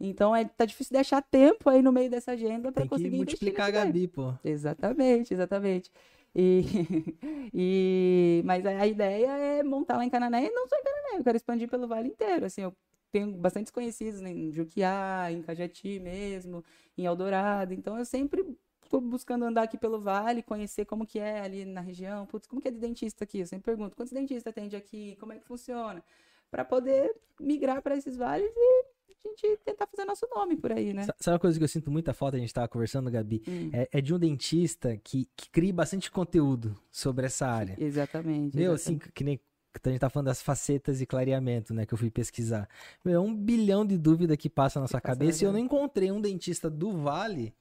[0.00, 3.16] Então é, tá difícil de achar tempo aí no meio dessa agenda para que conseguir
[3.16, 3.84] investir multiplicar a.
[3.84, 4.32] Gabi, pô.
[4.44, 5.90] Exatamente, exatamente.
[6.34, 6.62] E,
[7.52, 11.18] e, mas a, a ideia é montar lá em Canané e não só em Canané,
[11.18, 12.44] eu quero expandir pelo vale inteiro.
[12.46, 12.72] Assim, eu
[13.10, 16.64] tenho bastantes conhecidos né, em Juquiá, em Cajati mesmo,
[16.96, 17.72] em Eldorado.
[17.74, 18.44] Então eu sempre
[18.84, 22.26] estou buscando andar aqui pelo vale, conhecer como que é ali na região.
[22.26, 23.40] Putz, como que é de dentista aqui?
[23.40, 25.16] Eu sempre pergunto, quantos dentistas atende aqui?
[25.20, 26.02] Como é que funciona?
[26.50, 30.94] Para poder migrar para esses vales e a gente tentar fazer nosso nome por aí,
[30.94, 31.02] né?
[31.02, 33.42] Sa- Sabe uma coisa que eu sinto muita falta, a gente tava conversando, Gabi?
[33.46, 37.76] Hum, É, é de um dentista que, que crie bastante conteúdo sobre essa área.
[37.78, 38.56] exatamente.
[38.56, 39.02] Meu, exatamente.
[39.04, 39.38] assim, que nem
[39.84, 42.68] a gente tá falando das facetas e clareamento, né, que eu fui pesquisar.
[43.04, 45.58] Meu, é um bilhão de dúvidas que passa na sua passa, cabeça e eu não
[45.58, 47.54] encontrei um dentista do Vale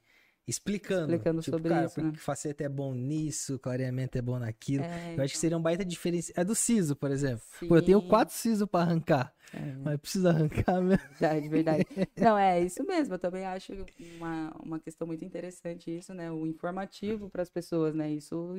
[0.47, 1.13] explicando.
[1.13, 2.12] Explicando tipo, sobre cara, isso, por né?
[2.13, 4.84] que faceta é bom nisso, clareamento é bom naquilo.
[4.84, 6.32] É, eu acho que seria um baita diferença.
[6.36, 7.43] É do siso, por exemplo.
[7.58, 7.67] então.
[7.67, 8.08] Pô, eu tenho Sim.
[8.08, 11.03] quatro siso pra arrancar, É, mas preciso arrancar mesmo.
[11.10, 11.86] verdade, verdade.
[12.15, 13.15] Não, é isso mesmo.
[13.15, 13.73] Eu também acho
[14.15, 16.32] uma, uma questão muito interessante isso, né?
[16.32, 18.10] O informativo para as pessoas, né?
[18.10, 18.56] Isso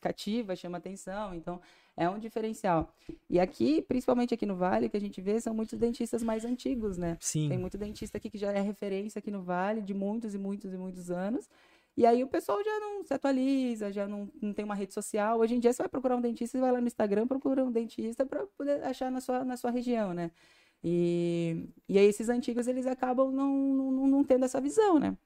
[0.00, 1.34] cativa, chama atenção.
[1.34, 1.60] Então,
[1.96, 2.92] é um diferencial.
[3.28, 6.96] E aqui, principalmente aqui no Vale, que a gente vê, são muitos dentistas mais antigos,
[6.96, 7.16] né?
[7.20, 7.48] Sim.
[7.48, 10.72] Tem muito dentista aqui que já é referência aqui no Vale de muitos e muitos
[10.72, 11.48] e muitos anos.
[11.96, 15.38] E aí o pessoal já não se atualiza, já não, não tem uma rede social.
[15.38, 17.70] Hoje em dia você vai procurar um dentista, você vai lá no Instagram, procura um
[17.70, 20.30] dentista para poder achar na sua, na sua região, né?
[20.82, 25.16] E, e aí esses antigos, eles acabam não, não, não tendo essa visão, né?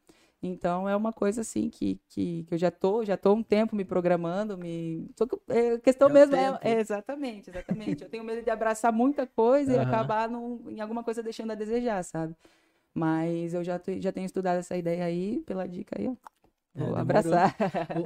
[0.47, 3.75] Então é uma coisa assim que, que, que eu já tô, já tô um tempo
[3.75, 5.09] me programando, me.
[5.17, 8.03] Que é, a questão É mesmo é, é exatamente, exatamente.
[8.05, 9.83] Eu tenho medo de abraçar muita coisa e Aham.
[9.89, 12.35] acabar num- em alguma coisa deixando a desejar, sabe?
[12.95, 16.15] Mas eu já, já tenho estudado essa ideia aí, pela dica aí, ó.
[16.75, 17.01] É, Vou demorou.
[17.01, 17.57] abraçar.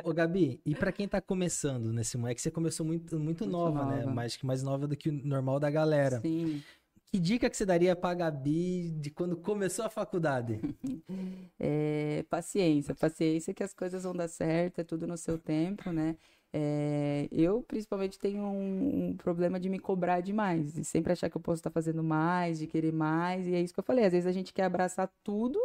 [0.05, 2.29] Ô, ô, Gabi, e pra quem tá começando nesse mundo?
[2.29, 4.01] É que você começou muito, muito, Muito nova, né?
[4.01, 4.15] nova.
[4.15, 6.21] Mais que mais nova do que o normal da galera.
[6.21, 6.63] Sim.
[7.11, 10.61] Que dica que você daria pra Gabi de quando começou a faculdade?
[11.61, 16.17] É, paciência, paciência que as coisas vão dar certo, é tudo no seu tempo, né?
[16.53, 21.37] É, eu, principalmente, tenho um, um problema de me cobrar demais, de sempre achar que
[21.37, 24.05] eu posso estar fazendo mais, de querer mais, e é isso que eu falei.
[24.05, 25.59] Às vezes a gente quer abraçar tudo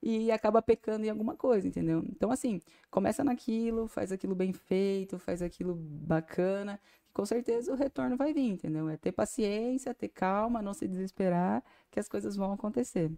[0.00, 2.04] e acaba pecando em alguma coisa, entendeu?
[2.08, 6.78] Então, assim, começa naquilo, faz aquilo bem feito, faz aquilo bacana,
[7.12, 8.88] com certeza o retorno vai vir, entendeu?
[8.88, 13.10] É ter paciência, ter calma, não se desesperar, que as coisas vão acontecer.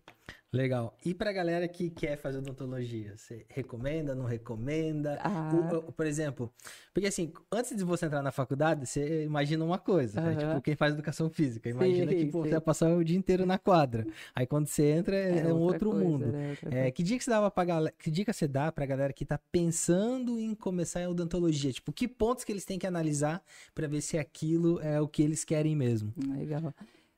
[0.52, 0.96] Legal.
[1.04, 3.16] E pra galera que quer fazer odontologia?
[3.16, 5.18] Você recomenda, não recomenda?
[5.20, 5.50] Ah.
[5.72, 6.52] O- o- por exemplo,
[6.92, 10.37] porque assim, antes de você entrar na faculdade, você imagina uma coisa, né?
[10.37, 13.44] Tipo, quem faz educação física, imagina Sim, que pô, você vai passar o dia inteiro
[13.44, 14.06] na quadra.
[14.34, 16.26] Aí quando você entra, é, é um outra outro coisa, mundo.
[16.28, 16.50] né?
[16.50, 19.24] Outra É, que dica você dava pra galera, que dica você dá pra galera que
[19.24, 21.72] tá pensando em começar em odontologia?
[21.72, 23.42] Tipo, que pontos que eles têm que analisar
[23.74, 26.12] pra ver se aquilo é o que eles querem mesmo?
[26.38, 26.72] Legal.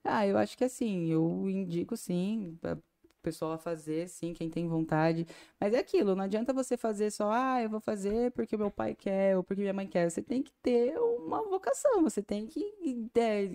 [0.09, 2.83] Ah, eu acho que assim, eu indico sim, para o
[3.23, 5.27] pessoal a fazer, sim, quem tem vontade.
[5.61, 8.95] Mas é aquilo, não adianta você fazer só, ah, eu vou fazer porque meu pai
[8.95, 10.09] quer ou porque minha mãe quer.
[10.11, 12.63] Você tem que ter uma vocação, você tem que
[13.17, 13.49] é,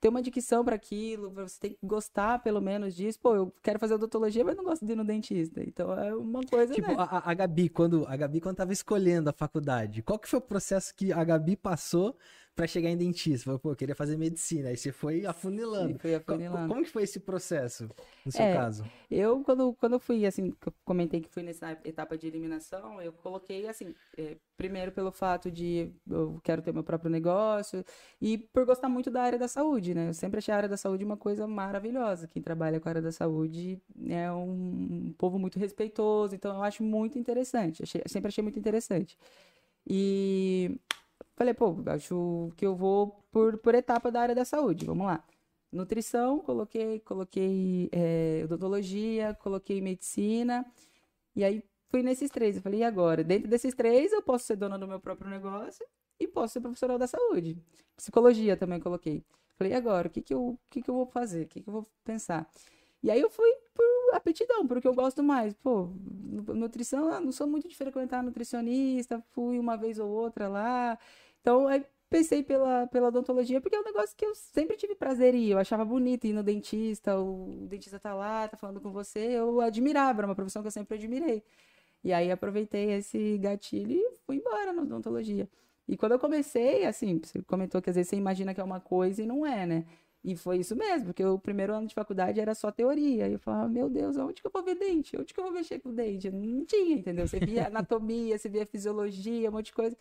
[0.00, 3.18] ter uma dicção para aquilo, você tem que gostar pelo menos disso.
[3.20, 5.62] Pô, eu quero fazer odontologia, mas não gosto de ir no dentista.
[5.62, 6.96] Então é uma coisa, Tipo, né?
[6.98, 10.42] a- a Gabi, quando a Gabi quando tava escolhendo a faculdade, qual que foi o
[10.42, 12.16] processo que a Gabi passou
[12.58, 13.44] pra chegar em dentista?
[13.44, 14.68] Falou, pô, eu queria fazer medicina.
[14.70, 15.94] Aí você foi afunilando.
[15.94, 16.68] E foi afunilando.
[16.68, 17.88] Como que foi esse processo,
[18.26, 18.84] no seu É, caso?
[19.08, 23.00] Eu, quando, quando eu fui, assim, que eu comentei que fui nessa etapa de eliminação,
[23.00, 27.84] eu coloquei, assim, é, primeiro pelo fato de eu quero ter meu próprio negócio
[28.20, 30.08] e por gostar muito da área da saúde, né?
[30.08, 32.26] Eu sempre achei a área da saúde uma coisa maravilhosa.
[32.26, 36.82] Quem trabalha com a área da saúde é um povo muito respeitoso, então eu acho
[36.82, 37.84] muito interessante.
[37.84, 39.16] Achei- sempre achei muito interessante.
[39.86, 40.78] E
[41.38, 45.24] falei, pô, acho que eu vou por, por etapa da área da saúde, vamos lá.
[45.72, 50.66] Nutrição, coloquei, coloquei eh, odontologia, coloquei medicina,
[51.34, 52.56] e aí fui nesses três.
[52.56, 53.24] Eu falei, e agora?
[53.24, 55.84] Dentro desses três, eu posso ser dona do meu próprio negócio
[56.20, 57.56] e posso ser profissional da saúde.
[57.96, 59.24] Psicologia também coloquei.
[59.56, 60.08] Falei, e agora?
[60.08, 61.44] O que que eu, o que que eu vou fazer?
[61.44, 62.48] O que que eu vou pensar?
[63.02, 65.54] E aí eu fui por aptidão, por o que eu gosto mais.
[65.54, 70.98] Pô, nu- nutrição, não sou muito de frequentar nutricionista, fui uma vez ou outra lá.
[71.48, 75.34] Então, aí pensei pela, pela odontologia porque é um negócio que eu sempre tive prazer
[75.34, 75.50] em ir.
[75.52, 79.62] Eu achava bonito ir no dentista, o dentista tá lá, tá falando com você, eu
[79.62, 81.42] admirava, era uma profissão que eu sempre admirei.
[82.04, 85.48] E aí aproveitei esse gatilho e fui embora na odontologia.
[85.88, 88.80] E quando eu comecei, assim, você comentou que às vezes você imagina que é uma
[88.80, 89.86] coisa e não é, né?
[90.22, 93.26] E foi isso mesmo, porque o primeiro ano de faculdade era só teoria.
[93.26, 95.16] E eu falava, meu Deus, onde que eu vou ver dente?
[95.18, 96.30] Onde que eu vou mexer com dente?
[96.30, 97.26] Não tinha, entendeu?
[97.26, 99.96] Você via anatomia, você via fisiologia, um monte de coisa.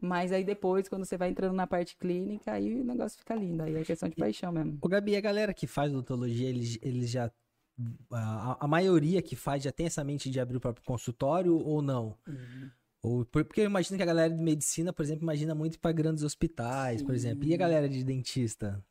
[0.00, 3.62] Mas aí depois, quando você vai entrando na parte clínica, aí o negócio fica lindo.
[3.62, 4.78] Aí é questão de paixão mesmo.
[4.82, 7.30] O Gabi, a galera que faz odontologia, eles, eles já.
[8.10, 11.82] A, a maioria que faz já tem essa mente de abrir o próprio consultório ou
[11.82, 12.16] não?
[12.26, 12.70] Uhum.
[13.02, 16.24] Ou, porque eu imagino que a galera de medicina, por exemplo, imagina muito para grandes
[16.24, 17.06] hospitais, Sim.
[17.06, 17.44] por exemplo.
[17.46, 18.82] E a galera de dentista?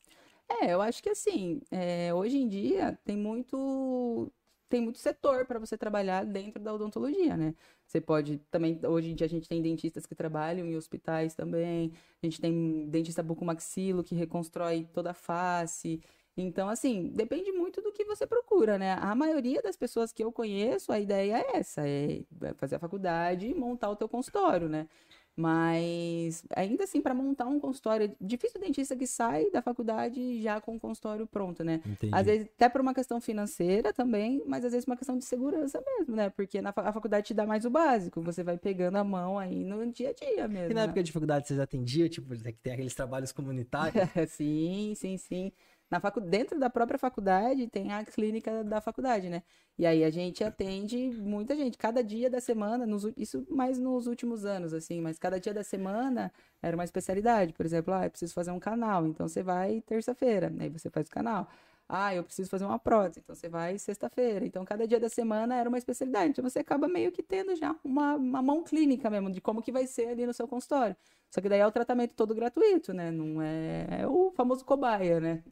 [0.49, 4.31] É, eu acho que assim, é, hoje em dia tem muito
[4.69, 7.53] tem muito setor para você trabalhar dentro da odontologia, né?
[7.85, 11.91] Você pode também, hoje em dia a gente tem dentistas que trabalham em hospitais também,
[12.21, 16.01] a gente tem dentista bucomaxilo que reconstrói toda a face.
[16.37, 18.93] Então, assim, depende muito do que você procura, né?
[18.93, 22.23] A maioria das pessoas que eu conheço, a ideia é essa, é
[22.57, 24.87] fazer a faculdade e montar o teu consultório, né?
[25.35, 30.41] Mas ainda assim, para montar um consultório, é difícil o dentista que sai da faculdade
[30.41, 31.81] já com o consultório pronto, né?
[31.85, 32.15] Entendi.
[32.15, 35.83] Às vezes, até por uma questão financeira também, mas às vezes uma questão de segurança
[35.85, 36.29] mesmo, né?
[36.29, 39.65] Porque na, a faculdade te dá mais o básico, você vai pegando a mão aí
[39.65, 40.71] no dia a dia mesmo.
[40.71, 40.85] E na né?
[40.85, 44.07] época de faculdade você já atendia, tipo, tem aqueles trabalhos comunitários?
[44.31, 45.51] sim, sim, sim
[45.89, 46.19] na facu...
[46.21, 49.43] dentro da própria faculdade tem a clínica da faculdade, né?
[49.77, 51.77] E aí a gente atende muita gente.
[51.77, 53.05] Cada dia da semana, nos...
[53.17, 57.53] isso mais nos últimos anos, assim, mas cada dia da semana era uma especialidade.
[57.53, 61.07] Por exemplo, ah, eu preciso fazer um canal, então você vai terça-feira, aí você faz
[61.07, 61.47] o canal.
[61.87, 64.43] Ah, eu preciso fazer uma prótese, então você vai sexta-feira.
[64.45, 66.31] Então, cada dia da semana era uma especialidade.
[66.31, 69.71] Então, você acaba meio que tendo já uma, uma mão clínica mesmo, de como que
[69.71, 70.95] vai ser ali no seu consultório.
[71.29, 73.11] Só que daí é o tratamento todo gratuito, né?
[73.11, 75.43] Não é, é o famoso cobaia, né?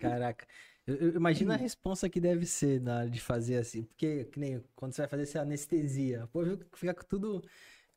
[0.00, 0.46] Caraca.
[1.14, 3.82] Imagino a resposta que deve ser na hora de fazer assim.
[3.82, 6.40] Porque, que nem quando você vai fazer essa anestesia, pô,
[6.74, 7.42] fica tudo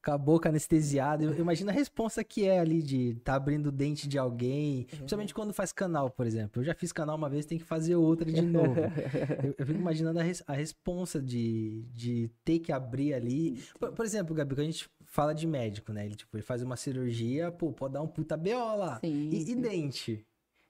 [0.04, 1.24] com a boca anestesiada.
[1.24, 4.80] Imagino a resposta que é ali de estar tá abrindo o dente de alguém.
[4.80, 4.98] Uhum.
[4.98, 6.62] Principalmente quando faz canal, por exemplo.
[6.62, 8.76] Eu já fiz canal uma vez, tem que fazer outra de novo.
[9.44, 13.64] eu, eu, fico imaginando a, res, a resposta de, de ter que abrir ali.
[13.80, 16.06] Por, por, exemplo, Gabi, quando a gente fala de médico, né?
[16.06, 19.00] Ele, tipo, ele faz uma cirurgia, pô, pode dar um puta BO lá.
[19.00, 19.52] Sim, e, sim.
[19.52, 20.26] e dente?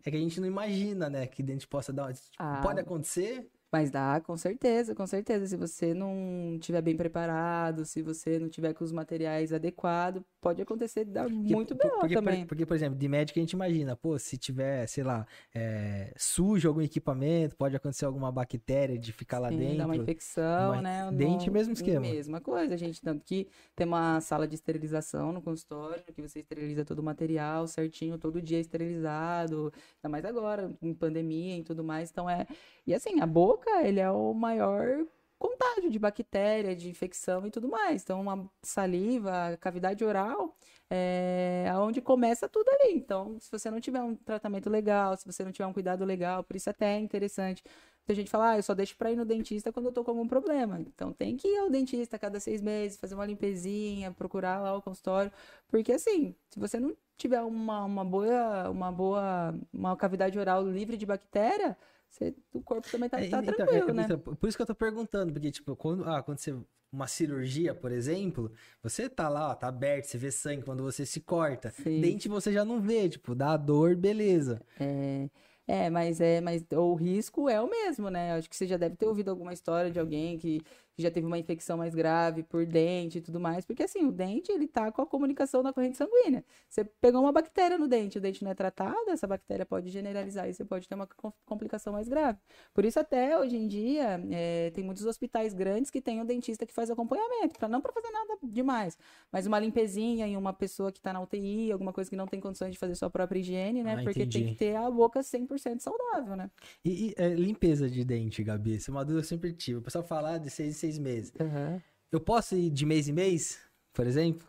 [0.09, 1.27] É que a gente não imagina, né?
[1.27, 2.13] Que dente possa dar.
[2.13, 5.47] Tipo, ah, pode acontecer, mas dá, com certeza, com certeza.
[5.47, 10.61] Se você não tiver bem preparado, se você não tiver com os materiais adequados, pode
[10.61, 12.41] acontecer dar porque, muito bem também.
[12.41, 16.13] Por, porque, por exemplo, de médico a gente imagina, pô, se tiver, sei lá, é,
[16.15, 19.79] sujo algum equipamento, pode acontecer alguma bactéria de ficar lá dentro.
[19.79, 20.81] Dá uma infecção, uma...
[20.83, 21.09] né?
[21.11, 22.01] Dente, mesmo esquema.
[22.01, 23.01] Mesma coisa, gente.
[23.01, 27.65] Tanto que tem uma sala de esterilização no consultório, que você esteriliza todo o material
[27.65, 29.73] certinho, todo dia esterilizado.
[29.97, 32.11] Ainda mais agora, em pandemia e tudo mais.
[32.11, 32.45] Então é.
[32.85, 35.05] E assim, a boca ele é o maior
[35.43, 38.01] contágio de bactéria, de infecção e tudo mais.
[38.03, 40.55] Então, uma saliva, a cavidade oral
[40.89, 42.93] é onde começa tudo ali.
[42.95, 46.43] Então, se você não tiver um tratamento legal, se você não tiver um cuidado legal,
[46.43, 47.63] por isso até é interessante.
[48.05, 50.11] Tem gente fala, ah, eu só deixo pra ir no dentista quando eu tô com
[50.11, 50.79] algum problema.
[50.79, 54.75] Então, tem que ir ao dentista a cada seis meses, fazer uma limpezinha, procurar lá
[54.75, 55.31] o consultório.
[55.67, 60.97] Porque, assim, se você não tiver uma, uma boa, uma boa, uma cavidade oral livre
[60.97, 61.77] de bactéria,
[62.13, 64.03] você, o corpo também tá, é, tá então, tranquilo, é, né?
[64.05, 66.55] Então, por isso que eu tô perguntando, porque, tipo, quando, ah, quando você.
[66.91, 68.51] Uma cirurgia, por exemplo,
[68.83, 71.71] você tá lá, ó, tá aberto, você vê sangue quando você se corta.
[71.71, 71.99] Sim.
[71.99, 74.61] Dente você já não vê, tipo, dá dor, beleza.
[74.79, 75.27] É.
[75.65, 78.33] É, mas é, mas o risco é o mesmo, né?
[78.33, 80.61] Acho que você já deve ter ouvido alguma história de alguém que
[81.01, 84.51] já teve uma infecção mais grave por dente e tudo mais, porque assim, o dente
[84.51, 86.43] ele tá com a comunicação da corrente sanguínea.
[86.69, 90.47] Você pegou uma bactéria no dente, o dente não é tratado, essa bactéria pode generalizar
[90.47, 91.07] e você pode ter uma
[91.45, 92.37] complicação mais grave.
[92.73, 96.65] Por isso até hoje em dia é, tem muitos hospitais grandes que tem um dentista
[96.65, 98.97] que faz acompanhamento, para não para fazer nada demais,
[99.31, 102.39] mas uma limpezinha em uma pessoa que tá na UTI, alguma coisa que não tem
[102.39, 103.93] condições de fazer sua própria higiene, né?
[103.93, 104.39] Ah, porque entendi.
[104.39, 106.51] tem que ter a boca 100% saudável, né?
[106.85, 109.79] E, e é, limpeza de dente, Gabi, isso é uma dúvida que eu sempre tive.
[109.79, 111.31] O pessoal fala de seis seis meses.
[111.39, 111.81] Uhum.
[112.11, 113.57] Eu posso ir de mês em mês,
[113.93, 114.45] por exemplo?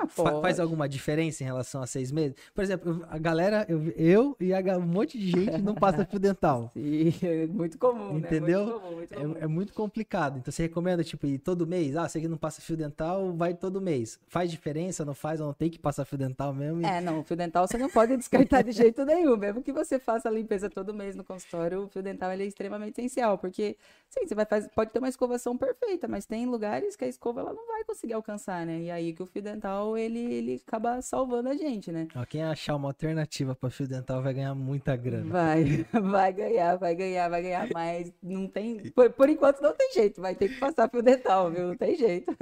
[0.00, 2.36] Ah, Fa faz alguma diferença em relação a seis meses?
[2.54, 6.18] Por exemplo, a galera, eu, eu e a, um monte de gente não passa fio
[6.18, 6.70] dental.
[6.74, 8.18] Sim, é muito comum, né?
[8.18, 8.64] Entendeu?
[8.64, 8.72] Né?
[8.72, 9.36] Muito comum, muito comum.
[9.36, 10.38] É, é, muito complicado.
[10.38, 11.96] Então você recomenda, tipo, ir todo mês?
[11.96, 14.18] Ah, você que não passa fio dental, vai todo mês.
[14.28, 16.84] Faz diferença, não faz, ou não tem que passar fio dental mesmo?
[16.86, 19.36] É, não, o fio dental você não pode descartar de jeito nenhum.
[19.36, 22.92] Mesmo que você faça a limpeza todo mês no consultório, o fio dental é extremamente
[23.00, 23.76] essencial, porque,
[24.08, 27.40] sim, você vai fazer, pode ter uma escovação perfeita, mas tem lugares que a escova
[27.40, 28.80] ela não vai conseguir alcançar, né?
[28.82, 32.08] E aí que o fio dental dental, ele, ele acaba salvando a gente, né?
[32.14, 35.30] Ó, quem achar uma alternativa para fio dental vai ganhar muita grana.
[35.30, 35.64] Vai,
[36.02, 38.90] vai ganhar, vai ganhar, vai ganhar, mas não tem.
[38.90, 41.68] Por, por enquanto não tem jeito, vai ter que passar fio dental, viu?
[41.68, 42.36] Não tem jeito.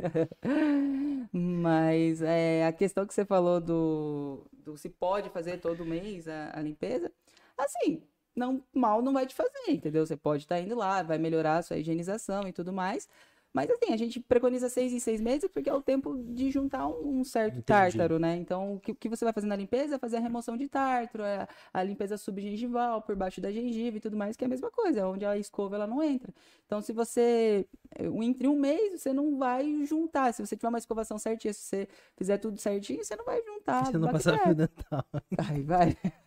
[1.33, 6.53] Mas é, a questão que você falou do, do se pode fazer todo mês a,
[6.55, 7.11] a limpeza,
[7.59, 8.01] assim,
[8.35, 10.07] não mal não vai te fazer, entendeu?
[10.07, 13.09] Você pode estar indo lá, vai melhorar a sua higienização e tudo mais.
[13.57, 16.87] Mas assim, a gente preconiza seis em seis meses porque é o tempo de juntar
[16.87, 17.65] um, um certo Entendi.
[17.65, 18.37] tártaro, né?
[18.37, 21.25] Então, o que, que você vai fazer na limpeza é fazer a remoção de tártaro,
[21.25, 24.71] é a limpeza subgengival por baixo da gengiva e tudo mais, que é a mesma
[24.71, 26.35] coisa, é onde a escova ela não entra.
[26.67, 27.67] Então, se você,
[27.99, 30.35] eh, entre um mês, você não vai juntar.
[30.35, 33.87] Se você tiver uma escovação certinha, se você fizer tudo certinho, você não vai juntar.
[33.87, 35.03] Se não passar fio dental.
[35.39, 35.97] Ai, vai.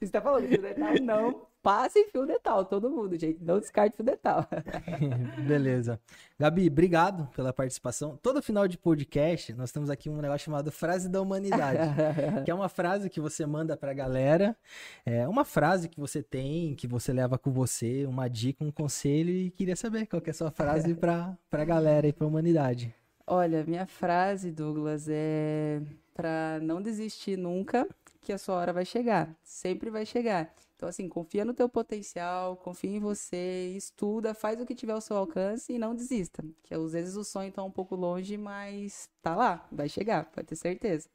[0.00, 0.94] Você tá falando fio dental?
[1.00, 3.44] Não passe fio dental, todo mundo, gente.
[3.44, 4.48] Não descarte fio dental.
[5.46, 6.00] Beleza.
[6.38, 8.18] Gabi, obrigado pela participação.
[8.22, 11.80] Todo final de podcast, nós temos aqui um negócio chamado Frase da Humanidade.
[12.46, 14.56] que é uma frase que você manda pra galera.
[15.04, 19.28] É uma frase que você tem, que você leva com você, uma dica, um conselho.
[19.28, 22.94] E queria saber qual que é a sua frase pra, pra galera e pra humanidade.
[23.26, 25.82] Olha, minha frase, Douglas, é
[26.14, 27.86] para não desistir nunca,
[28.22, 29.36] que a sua hora vai chegar.
[29.42, 30.50] Sempre vai chegar.
[30.78, 35.00] Então, assim, confia no teu potencial, confia em você, estuda, faz o que tiver ao
[35.00, 36.44] seu alcance e não desista.
[36.62, 40.46] Que às vezes o sonho tá um pouco longe, mas tá lá, vai chegar, pode
[40.46, 41.08] ter certeza.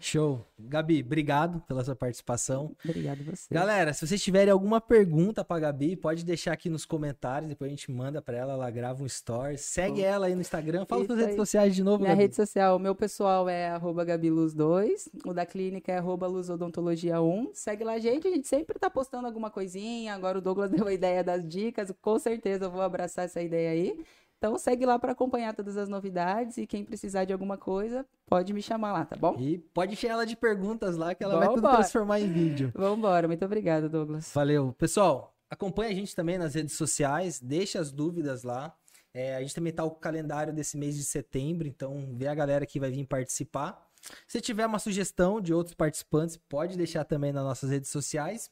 [0.00, 0.44] Show.
[0.58, 2.74] Gabi, obrigado pela sua participação.
[2.84, 3.52] Obrigada a você.
[3.52, 7.74] Galera, se vocês tiverem alguma pergunta pra Gabi, pode deixar aqui nos comentários, depois a
[7.74, 9.58] gente manda pra ela, ela grava um story.
[9.58, 10.84] Segue ela aí no Instagram.
[10.86, 11.38] Fala Isso suas redes aí.
[11.38, 12.22] sociais de novo, Minha Gabi.
[12.22, 17.50] rede social, o meu pessoal é arroba gabiluz2, o da clínica é arroba luzodontologia1.
[17.54, 20.14] Segue lá, gente, a gente sempre tá postando alguma coisinha.
[20.14, 23.70] Agora o Douglas deu a ideia das dicas, com certeza eu vou abraçar essa ideia
[23.70, 24.04] aí.
[24.40, 28.54] Então segue lá para acompanhar todas as novidades e quem precisar de alguma coisa, pode
[28.54, 29.36] me chamar lá, tá bom?
[29.38, 31.76] E pode encher ela de perguntas lá que ela vai tudo Vambora.
[31.76, 32.72] transformar em vídeo.
[32.74, 34.32] Vambora, muito obrigada, Douglas.
[34.34, 34.74] Valeu.
[34.78, 38.74] Pessoal, acompanha a gente também nas redes sociais, deixa as dúvidas lá.
[39.12, 42.34] É, a gente também tá com o calendário desse mês de setembro, então vê a
[42.34, 43.89] galera que vai vir participar.
[44.26, 48.50] Se tiver uma sugestão de outros participantes, pode deixar também nas nossas redes sociais.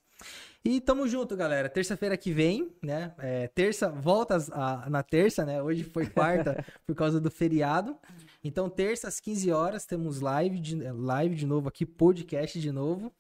[0.65, 1.69] E tamo junto, galera.
[1.69, 3.13] Terça-feira que vem, né?
[3.19, 5.63] É, terça, volta a- na terça, né?
[5.63, 7.97] Hoje foi quarta por causa do feriado.
[8.43, 13.13] Então, terça às 15 horas, temos live de, live de novo aqui, podcast de novo.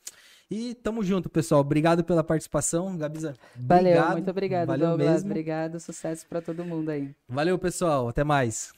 [0.50, 1.60] E tamo junto, pessoal.
[1.60, 2.96] Obrigado pela participação.
[2.96, 4.12] Gabiza, Valeu, obrigado.
[4.12, 5.08] muito obrigada, Valeu Douglas.
[5.10, 5.30] mesmo.
[5.30, 7.14] Obrigado, sucesso para todo mundo aí.
[7.28, 8.08] Valeu, pessoal.
[8.08, 8.77] Até mais.